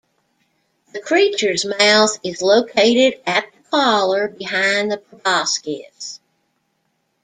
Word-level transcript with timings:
The 0.93 0.99
creature's 0.99 1.63
mouth 1.63 2.17
is 2.23 2.41
located 2.41 3.21
at 3.27 3.45
the 3.51 3.59
collar 3.69 4.29
behind 4.29 4.91
the 4.91 4.97
proboscis. 4.97 6.19